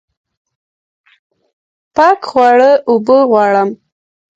[1.95, 3.69] پاک خواړه اوبه غواړم